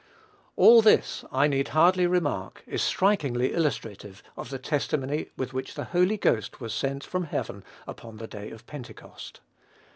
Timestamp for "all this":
0.55-1.23